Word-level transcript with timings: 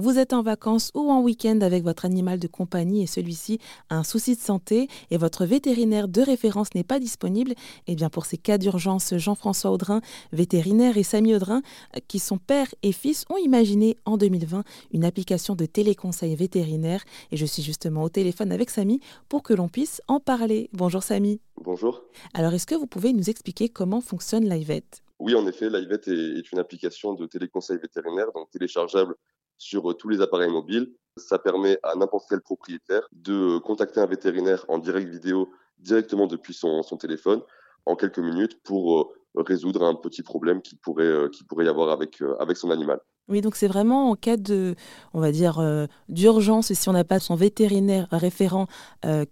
Vous 0.00 0.20
êtes 0.20 0.32
en 0.32 0.42
vacances 0.42 0.92
ou 0.94 1.10
en 1.10 1.22
week-end 1.22 1.58
avec 1.60 1.82
votre 1.82 2.04
animal 2.04 2.38
de 2.38 2.46
compagnie 2.46 3.02
et 3.02 3.08
celui-ci 3.08 3.58
a 3.90 3.96
un 3.96 4.04
souci 4.04 4.36
de 4.36 4.40
santé 4.40 4.86
et 5.10 5.16
votre 5.16 5.44
vétérinaire 5.44 6.06
de 6.06 6.22
référence 6.22 6.72
n'est 6.76 6.84
pas 6.84 7.00
disponible. 7.00 7.54
Eh 7.88 7.96
bien, 7.96 8.08
pour 8.08 8.24
ces 8.24 8.38
cas 8.38 8.58
d'urgence, 8.58 9.16
Jean-François 9.16 9.72
Audrin, 9.72 10.00
vétérinaire, 10.30 10.98
et 10.98 11.02
Samy 11.02 11.34
Audrin, 11.34 11.62
qui 12.06 12.20
sont 12.20 12.38
père 12.38 12.72
et 12.84 12.92
fils, 12.92 13.24
ont 13.28 13.38
imaginé 13.38 13.96
en 14.04 14.16
2020 14.16 14.62
une 14.92 15.04
application 15.04 15.56
de 15.56 15.66
téléconseil 15.66 16.36
vétérinaire. 16.36 17.02
Et 17.32 17.36
je 17.36 17.44
suis 17.44 17.64
justement 17.64 18.04
au 18.04 18.08
téléphone 18.08 18.52
avec 18.52 18.70
Samy 18.70 19.00
pour 19.28 19.42
que 19.42 19.52
l'on 19.52 19.68
puisse 19.68 20.00
en 20.06 20.20
parler. 20.20 20.70
Bonjour 20.72 21.02
Samy. 21.02 21.40
Bonjour. 21.56 22.04
Alors, 22.34 22.54
est-ce 22.54 22.68
que 22.68 22.76
vous 22.76 22.86
pouvez 22.86 23.12
nous 23.12 23.30
expliquer 23.30 23.68
comment 23.68 24.00
fonctionne 24.00 24.48
l'IVET 24.48 24.84
oui, 25.20 25.34
en 25.34 25.48
effet, 25.48 25.68
l'IVET 25.68 26.00
est, 26.06 26.52
une 26.52 26.60
application 26.60 27.12
de 27.14 27.26
téléconseil 27.26 27.78
vétérinaire, 27.78 28.30
donc 28.32 28.50
téléchargeable 28.50 29.16
sur 29.58 29.90
euh, 29.90 29.94
tous 29.94 30.08
les 30.08 30.20
appareils 30.20 30.50
mobiles. 30.50 30.92
Ça 31.16 31.38
permet 31.38 31.78
à 31.82 31.96
n'importe 31.96 32.26
quel 32.30 32.40
propriétaire 32.40 33.02
de 33.12 33.58
contacter 33.58 34.00
un 34.00 34.06
vétérinaire 34.06 34.64
en 34.68 34.78
direct 34.78 35.08
vidéo 35.08 35.50
directement 35.78 36.26
depuis 36.26 36.54
son, 36.54 36.82
téléphone 36.98 37.42
en 37.86 37.96
quelques 37.96 38.18
minutes 38.18 38.62
pour 38.62 39.00
euh, 39.00 39.42
résoudre 39.42 39.84
un 39.84 39.94
petit 39.94 40.22
problème 40.22 40.62
qui 40.62 40.76
pourrait, 40.76 41.04
euh, 41.04 41.28
pourrait 41.48 41.66
y 41.66 41.68
avoir 41.68 41.90
avec, 41.90 42.22
avec 42.38 42.56
son 42.56 42.70
animal. 42.70 43.00
Oui, 43.28 43.42
donc 43.42 43.56
c'est 43.56 43.68
vraiment 43.68 44.10
en 44.10 44.14
cas 44.14 44.38
de, 44.38 44.74
on 45.12 45.20
va 45.20 45.32
dire, 45.32 45.62
d'urgence, 46.08 46.72
si 46.72 46.88
on 46.88 46.94
n'a 46.94 47.04
pas 47.04 47.20
son 47.20 47.34
vétérinaire 47.34 48.08
référent 48.10 48.68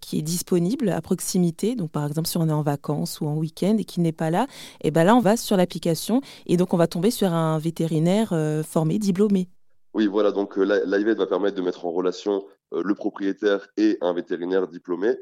qui 0.02 0.18
est 0.18 0.22
disponible 0.22 0.90
à 0.90 1.00
proximité, 1.00 1.76
donc 1.76 1.92
par 1.92 2.06
exemple 2.06 2.28
si 2.28 2.36
on 2.36 2.46
est 2.46 2.52
en 2.52 2.60
vacances 2.60 3.22
ou 3.22 3.26
en 3.26 3.38
week-end 3.38 3.74
et 3.78 3.84
qui 3.84 4.02
n'est 4.02 4.12
pas 4.12 4.28
là, 4.28 4.48
et 4.82 4.88
eh 4.88 4.90
ben 4.90 5.04
là 5.04 5.16
on 5.16 5.20
va 5.20 5.38
sur 5.38 5.56
l'application 5.56 6.20
et 6.44 6.58
donc 6.58 6.74
on 6.74 6.76
va 6.76 6.88
tomber 6.88 7.10
sur 7.10 7.32
un 7.32 7.58
vétérinaire 7.58 8.34
formé, 8.66 8.98
diplômé. 8.98 9.48
Oui, 9.96 10.06
voilà, 10.06 10.30
donc 10.30 10.56
l'IVET 10.56 11.14
va 11.14 11.26
permettre 11.26 11.56
de 11.56 11.62
mettre 11.62 11.86
en 11.86 11.90
relation 11.90 12.46
le 12.70 12.94
propriétaire 12.94 13.66
et 13.78 13.96
un 14.02 14.12
vétérinaire 14.12 14.68
diplômé. 14.68 15.16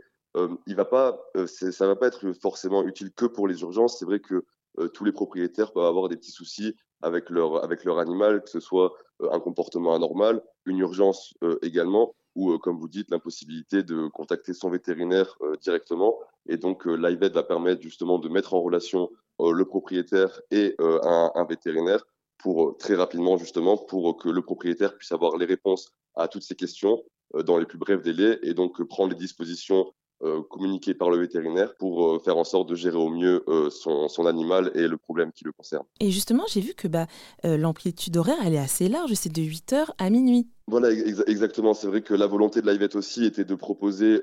il 0.66 0.74
va 0.74 0.84
pas, 0.84 1.16
ça 1.46 1.86
va 1.86 1.94
pas 1.94 2.08
être 2.08 2.32
forcément 2.32 2.82
utile 2.82 3.12
que 3.12 3.24
pour 3.24 3.46
les 3.46 3.60
urgences. 3.62 3.98
C'est 4.00 4.04
vrai 4.04 4.18
que 4.18 4.44
tous 4.92 5.04
les 5.04 5.12
propriétaires 5.12 5.72
peuvent 5.72 5.84
avoir 5.84 6.08
des 6.08 6.16
petits 6.16 6.32
soucis 6.32 6.74
avec 7.04 7.28
leur, 7.30 7.62
avec 7.62 7.84
leur 7.84 7.98
animal, 7.98 8.42
que 8.42 8.50
ce 8.50 8.60
soit 8.60 8.94
euh, 9.22 9.30
un 9.30 9.38
comportement 9.38 9.94
anormal, 9.94 10.42
une 10.64 10.78
urgence 10.78 11.34
euh, 11.44 11.58
également, 11.62 12.14
ou 12.34 12.52
euh, 12.52 12.58
comme 12.58 12.78
vous 12.78 12.88
dites, 12.88 13.10
l'impossibilité 13.10 13.82
de 13.82 14.08
contacter 14.08 14.54
son 14.54 14.70
vétérinaire 14.70 15.36
directement. 15.60 16.18
Et 16.48 16.56
donc 16.56 16.86
l'IVET 16.86 17.28
va 17.28 17.42
permettre 17.42 17.82
justement 17.82 18.18
de 18.18 18.28
mettre 18.28 18.54
en 18.54 18.62
relation 18.62 19.10
le 19.40 19.64
propriétaire 19.64 20.40
et 20.50 20.76
un, 20.78 21.44
vétérinaire 21.48 22.04
pour 22.38 22.76
très 22.76 22.94
rapidement 22.94 23.36
justement 23.36 23.76
pour 23.76 24.16
que 24.16 24.28
le 24.28 24.42
propriétaire 24.42 24.96
puisse 24.96 25.12
avoir 25.12 25.36
les 25.36 25.46
réponses 25.46 25.92
à 26.14 26.28
toutes 26.28 26.42
ces 26.42 26.54
questions 26.54 27.02
dans 27.46 27.58
les 27.58 27.66
plus 27.66 27.78
brefs 27.78 28.02
délais 28.02 28.38
et 28.42 28.54
donc 28.54 28.82
prendre 28.84 29.12
les 29.12 29.18
dispositions 29.18 29.92
euh, 30.22 30.42
communiqué 30.48 30.94
par 30.94 31.10
le 31.10 31.18
vétérinaire 31.18 31.74
pour 31.74 32.06
euh, 32.06 32.18
faire 32.18 32.38
en 32.38 32.44
sorte 32.44 32.68
de 32.68 32.74
gérer 32.74 32.96
au 32.96 33.10
mieux 33.10 33.44
euh, 33.48 33.68
son, 33.68 34.26
animal 34.26 34.70
et 34.74 34.86
le 34.86 34.96
problème 34.96 35.32
qui 35.32 35.44
le 35.44 35.52
concerne. 35.52 35.84
Et 36.00 36.10
justement, 36.10 36.44
j'ai 36.48 36.60
vu 36.60 36.72
que 36.72 36.88
bah, 36.88 37.06
l'amplitude 37.42 38.16
horaire, 38.16 38.38
elle 38.42 38.54
est 38.54 38.58
assez 38.58 38.88
large, 38.88 39.12
c'est 39.14 39.32
de 39.32 39.42
8h 39.42 39.90
à 39.98 40.10
minuit. 40.10 40.48
Voilà, 40.66 40.92
exactement. 40.92 41.74
C'est 41.74 41.88
vrai 41.88 42.00
que 42.00 42.14
la 42.14 42.26
volonté 42.26 42.62
de 42.62 42.70
l'IVET 42.70 42.96
aussi 42.96 43.26
était 43.26 43.44
de 43.44 43.54
proposer 43.54 44.22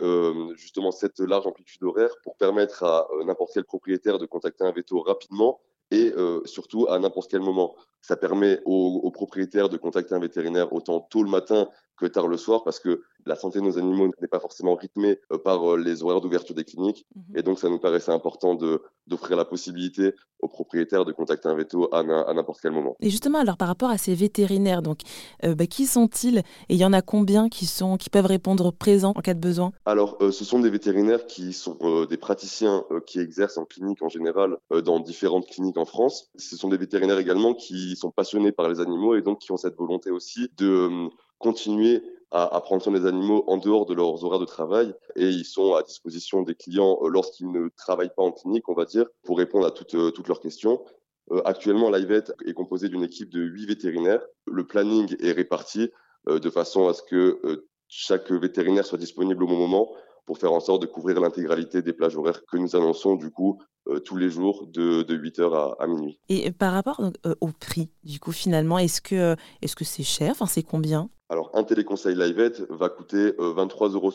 justement 0.55 0.91
cette 0.91 1.19
large 1.19 1.45
amplitude 1.45 1.83
horaire 1.83 2.15
pour 2.23 2.35
permettre 2.35 2.83
à 2.83 3.07
n'importe 3.25 3.51
quel 3.53 3.65
propriétaire 3.65 4.17
de 4.17 4.25
contacter 4.25 4.63
un 4.63 4.71
veto 4.71 5.01
rapidement 5.01 5.59
et 5.91 6.13
surtout 6.45 6.87
à 6.89 6.97
n'importe 6.99 7.29
quel 7.29 7.41
moment. 7.41 7.75
Ça 8.01 8.15
permet 8.15 8.59
aux, 8.65 9.01
aux, 9.03 9.11
propriétaires 9.11 9.69
de 9.69 9.77
contacter 9.77 10.15
un 10.15 10.19
vétérinaire 10.19 10.73
autant 10.73 11.01
tôt 11.01 11.21
le 11.21 11.29
matin 11.29 11.69
que 12.01 12.07
tard 12.07 12.27
le 12.27 12.37
soir 12.37 12.63
parce 12.63 12.79
que 12.79 13.03
la 13.25 13.35
santé 13.35 13.59
de 13.59 13.63
nos 13.63 13.77
animaux 13.77 14.09
n'est 14.19 14.27
pas 14.27 14.39
forcément 14.39 14.75
rythmée 14.75 15.19
euh, 15.31 15.37
par 15.37 15.73
euh, 15.73 15.77
les 15.77 16.01
horaires 16.01 16.21
d'ouverture 16.21 16.55
des 16.55 16.63
cliniques. 16.63 17.05
Mhm. 17.15 17.37
Et 17.37 17.43
donc, 17.43 17.59
ça 17.59 17.69
nous 17.69 17.77
paraissait 17.77 18.11
important 18.11 18.57
d'offrir 19.07 19.37
la 19.37 19.45
possibilité 19.45 20.15
aux 20.39 20.47
propriétaires 20.47 21.05
de 21.05 21.11
contacter 21.11 21.47
un 21.47 21.53
veto 21.53 21.93
à, 21.93 22.03
n'importe 22.33 22.61
quel 22.61 22.71
moment. 22.71 22.95
Et 22.99 23.11
justement, 23.11 23.37
alors 23.37 23.57
par 23.57 23.67
rapport 23.67 23.91
à 23.91 23.99
ces 23.99 24.15
vétérinaires, 24.15 24.81
donc, 24.81 25.01
euh, 25.45 25.53
bah, 25.53 25.67
qui 25.67 25.85
sont-ils 25.85 26.39
Et 26.39 26.43
il 26.69 26.77
y 26.77 26.85
en 26.85 26.93
a 26.93 27.03
combien 27.03 27.47
qui, 27.47 27.67
sont, 27.67 27.97
qui 27.97 28.09
peuvent 28.09 28.25
répondre 28.25 28.71
présents 28.71 29.13
en 29.15 29.21
cas 29.21 29.35
de 29.35 29.39
besoin? 29.39 29.71
Alors, 29.85 30.17
ce 30.19 30.43
sont 30.43 30.59
des 30.59 30.71
vétérinaires 30.71 31.27
qui 31.27 31.53
sont 31.53 32.05
des 32.09 32.17
praticiens 32.17 32.83
qui 33.05 33.19
exercent 33.19 33.59
en 33.59 33.65
clinique 33.65 34.01
en 34.01 34.09
général 34.09 34.57
dans 34.83 34.99
différentes 34.99 35.45
cliniques 35.45 35.77
en 35.77 35.85
France. 35.85 36.31
Ce 36.37 36.57
sont 36.57 36.69
des 36.69 36.77
vétérinaires 36.77 37.19
également 37.19 37.53
qui 37.53 37.95
sont 37.95 38.09
passionnés 38.09 38.51
par 38.51 38.67
les 38.67 38.79
animaux 38.79 39.15
et 39.15 39.21
donc 39.21 39.39
qui 39.39 39.51
ont 39.51 39.57
cette 39.57 39.77
volonté 39.77 40.09
aussi 40.09 40.49
de 40.57 41.11
continuer 41.41 42.03
à, 42.31 42.61
prendre 42.61 42.81
soin 42.81 42.93
des 42.93 43.05
animaux 43.05 43.43
en 43.47 43.57
dehors 43.57 43.85
de 43.85 43.93
leurs 43.93 44.23
horaires 44.23 44.39
de 44.39 44.45
travail 44.45 44.93
et 45.17 45.27
ils 45.27 45.43
sont 45.43 45.73
à 45.73 45.83
disposition 45.83 46.43
des 46.43 46.55
clients 46.55 46.97
euh, 47.01 47.09
lorsqu'ils 47.09 47.51
ne 47.51 47.67
travaillent 47.75 48.13
pas 48.15 48.23
en 48.23 48.31
clinique, 48.31 48.69
on 48.69 48.73
va 48.73 48.85
dire, 48.85 49.05
pour 49.23 49.37
répondre 49.37 49.67
à 49.67 49.71
toutes, 49.71 49.95
euh, 49.95 50.11
toutes 50.11 50.29
leurs 50.29 50.39
questions. 50.39 50.81
Euh, 51.31 51.41
actuellement, 51.43 51.89
l'IVET 51.89 52.23
est 52.45 52.53
composé 52.53 52.87
d'une 52.87 53.03
équipe 53.03 53.29
de 53.29 53.41
huit 53.41 53.65
vétérinaires. 53.65 54.25
Le 54.45 54.65
planning 54.65 55.13
est 55.19 55.33
réparti 55.33 55.89
de 56.27 56.49
façon 56.51 56.87
à 56.87 56.93
ce 56.93 57.01
que 57.01 57.65
chaque 57.87 58.31
vétérinaire 58.31 58.85
soit 58.85 58.99
disponible 58.99 59.43
au 59.43 59.47
bon 59.47 59.57
moment 59.57 59.91
pour 60.25 60.37
faire 60.37 60.53
en 60.53 60.59
sorte 60.59 60.83
de 60.83 60.87
couvrir 60.87 61.19
l'intégralité 61.19 61.81
des 61.81 61.93
plages 61.93 62.15
horaires 62.15 62.45
que 62.45 62.57
nous 62.57 62.75
annonçons 62.75 63.15
du 63.15 63.31
coup 63.31 63.59
tous 63.99 64.17
les 64.17 64.29
jours 64.29 64.67
de, 64.67 65.03
de 65.03 65.17
8h 65.17 65.75
à, 65.79 65.87
minuit. 65.87 66.19
Et 66.29 66.51
par 66.51 66.73
rapport 66.73 67.01
au 67.41 67.47
prix, 67.47 67.89
du 68.03 68.19
coup 68.19 68.31
finalement, 68.31 68.77
est-ce 68.77 69.01
que 69.01 69.35
est-ce 69.61 69.75
que 69.75 69.85
c'est 69.85 70.03
cher? 70.03 70.31
Enfin, 70.31 70.45
c'est 70.45 70.63
combien? 70.63 71.09
Alors, 71.31 71.49
un 71.53 71.63
téléconseil 71.63 72.13
LiveEd 72.13 72.67
va 72.69 72.89
coûter 72.89 73.29
23,70 73.29 73.39
euh, 73.39 73.93
euros. 73.93 74.11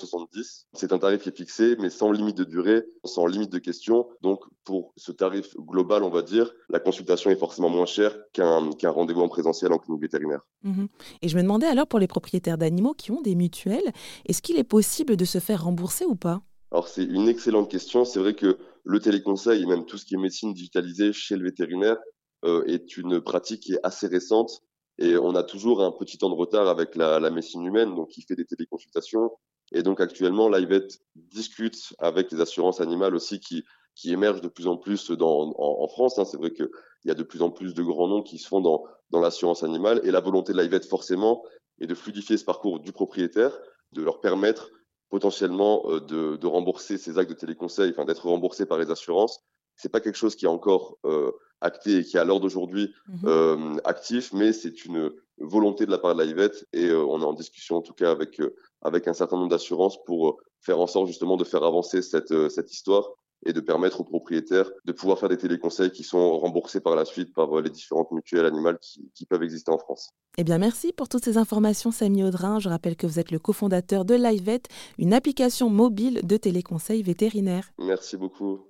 C'est 0.75 0.93
un 0.93 0.99
tarif 0.99 1.23
qui 1.23 1.31
est 1.31 1.37
fixé, 1.37 1.75
mais 1.81 1.89
sans 1.89 2.13
limite 2.13 2.37
de 2.37 2.45
durée, 2.45 2.85
sans 3.05 3.25
limite 3.25 3.51
de 3.51 3.59
questions. 3.59 4.07
Donc, 4.21 4.45
pour 4.65 4.93
ce 4.99 5.13
tarif 5.13 5.57
global, 5.57 6.03
on 6.03 6.11
va 6.11 6.21
dire, 6.21 6.53
la 6.69 6.79
consultation 6.79 7.31
est 7.31 7.37
forcément 7.37 7.71
moins 7.71 7.87
chère 7.87 8.15
qu'un 8.35 8.91
rendez-vous 8.91 9.23
en 9.23 9.29
présentiel 9.29 9.73
en 9.73 9.79
clinique 9.79 10.03
vétérinaire. 10.03 10.47
Mhm. 10.63 10.89
Et 11.23 11.29
je 11.29 11.37
me 11.39 11.43
demandais 11.43 11.65
alors, 11.65 11.87
pour 11.87 12.01
les 12.01 12.07
propriétaires 12.07 12.59
d'animaux 12.59 12.93
qui 12.93 13.11
ont 13.13 13.23
des 13.23 13.35
mutuelles, 13.35 13.95
est-ce 14.27 14.43
qu'il 14.43 14.59
est 14.59 14.65
possible 14.65 15.17
de 15.17 15.25
se 15.25 15.39
faire 15.39 15.65
rembourser 15.65 16.05
ou 16.05 16.17
pas? 16.17 16.43
Alors 16.73 16.89
c'est 16.89 17.05
une 17.05 17.29
excellente 17.29 17.71
question. 17.71 18.05
C'est 18.05 18.19
vrai 18.19 18.35
que 18.35 18.59
le 18.85 19.01
téléconseil 19.01 19.63
et 19.63 19.67
même 19.67 19.87
tout 19.87 19.99
ce 19.99 20.05
qui 20.05 20.15
est 20.15 20.19
médecine 20.19 20.53
digitalisée 20.53 21.13
chez 21.13 21.37
le 21.37 21.45
vétérinaire 21.45 21.97
euh, 22.45 22.65
est 22.67 22.97
une 22.97 23.21
pratique 23.21 23.63
qui 23.63 23.75
est 23.75 23.81
assez 23.83 24.07
récente 24.07 24.63
et 24.99 25.17
on 25.17 25.35
a 25.35 25.43
toujours 25.43 25.83
un 25.83 25.93
petit 25.93 26.19
temps 26.19 26.31
de 26.31 26.35
retard 26.35 26.69
avec 26.69 26.97
la, 26.97 27.21
la 27.21 27.31
médecine 27.31 27.65
humaine, 27.65 27.95
donc 27.95 28.09
qui 28.09 28.23
fait 28.23 28.37
des 28.37 28.47
téléconsultations. 28.47 29.31
Et 29.73 29.83
donc 29.83 30.01
actuellement, 30.01 30.49
l'IVET 30.49 30.87
discute 31.17 31.95
avec 31.99 32.33
les 32.33 32.41
assurances 32.41 32.81
animales 32.81 33.15
aussi 33.15 33.41
qui, 33.41 33.65
qui 33.95 34.13
émergent 34.13 34.41
de 34.41 34.49
plus 34.49 34.67
en 34.67 34.77
plus 34.77 35.11
dans, 35.11 35.53
en, 35.59 35.89
France. 35.89 36.19
Hein. 36.19 36.25
C'est 36.25 36.39
vrai 36.39 36.53
qu'il 36.53 36.69
y 37.05 37.11
a 37.11 37.15
de 37.15 37.23
plus 37.23 37.43
en 37.43 37.51
plus 37.51 37.75
de 37.75 37.83
grands 37.83 38.09
noms 38.09 38.23
qui 38.23 38.39
se 38.39 38.49
font 38.49 38.61
dans, 38.61 38.85
dans 39.11 39.21
l'assurance 39.21 39.65
animale. 39.65 40.01
Et 40.05 40.11
la 40.11 40.21
volonté 40.21 40.53
de 40.53 40.61
l'IVET, 40.61 40.81
forcément, 40.89 41.43
est 41.81 41.87
de 41.87 41.95
fluidifier 41.95 42.39
ce 42.39 42.45
parcours 42.45 42.81
du 42.81 42.93
propriétaire, 42.93 43.59
de 43.93 44.03
leur 44.03 44.21
permettre 44.21 44.71
potentiellement 45.11 45.85
euh, 45.87 46.01
de, 46.01 46.37
de 46.37 46.47
rembourser 46.47 46.99
ces 46.99 47.19
actes 47.19 47.31
de 47.31 47.37
téléconseil, 47.37 47.91
enfin 47.91 48.05
d'être 48.05 48.27
remboursés 48.27 48.67
par 48.67 48.79
les 48.79 48.91
assurances. 48.91 49.41
C'est 49.77 49.91
pas 49.91 50.01
quelque 50.01 50.17
chose 50.17 50.37
qui 50.37 50.47
est 50.47 50.49
encore 50.49 50.99
euh, 51.05 51.33
acté 51.61 51.99
et 51.99 52.05
qui 52.05 52.17
est 52.17 52.21
à 52.21 52.25
l'heure 52.25 52.41
d'aujourd'hui 52.41 52.95
mhm. 53.09 53.21
euh, 53.27 53.77
actif, 53.85 54.33
mais 54.33 54.53
c'est 54.53 54.85
une 54.85 55.11
volonté 55.39 55.87
de 55.87 55.91
la 55.91 55.99
part 55.99 56.15
de 56.15 56.23
l'IVET 56.23 56.51
et 56.73 56.87
euh, 56.87 57.05
on 57.05 57.21
est 57.21 57.25
en 57.25 57.33
discussion 57.33 57.77
en 57.77 57.83
tout 57.83 57.93
cas 57.93 58.11
avec, 58.11 58.41
euh, 58.41 58.55
avec 58.83 59.07
un 59.09 59.13
certain 59.13 59.37
nombre 59.37 59.51
d'assurances 59.51 60.03
pour 60.05 60.41
faire 60.61 60.81
en 60.81 60.87
sorte 60.87 61.07
justement 61.07 61.37
de 61.37 61.45
faire 61.45 61.63
avancer 61.63 62.03
cette, 62.03 62.49
cette 62.49 62.73
histoire 62.73 63.11
et 63.45 63.53
de 63.53 63.61
permettre 63.61 64.01
aux 64.01 64.05
propriétaires 64.05 64.71
de 64.85 64.93
pouvoir 64.93 65.19
faire 65.19 65.29
des 65.29 65.37
téléconseils 65.37 65.91
qui 65.91 66.03
sont 66.03 66.39
remboursés 66.39 66.81
par 66.81 66.97
la 66.97 67.05
suite 67.05 67.35
par 67.35 67.61
les 67.61 67.71
différentes 67.71 68.11
mutuelles 68.13 68.47
animales 68.47 68.79
qui, 68.81 69.11
qui 69.15 69.27
peuvent 69.27 69.43
exister 69.43 69.71
en 69.71 69.79
France. 69.79 70.11
Eh 70.39 70.45
bien, 70.45 70.59
merci 70.59 70.93
pour 70.93 71.09
toutes 71.09 71.25
ces 71.25 71.39
informations, 71.39 71.91
Samy 71.91 72.23
Audrin. 72.23 72.59
Je 72.59 72.69
rappelle 72.69 72.97
que 72.97 73.07
vous 73.07 73.19
êtes 73.19 73.31
le 73.31 73.39
cofondateur 73.39 74.05
de 74.05 74.15
LiveVet, 74.15 74.63
une 74.99 75.15
application 75.15 75.71
mobile 75.71 76.21
de 76.25 76.37
téléconseil 76.37 77.03
vétérinaire. 77.03 77.71
Merci 77.79 78.17
beaucoup. 78.17 78.67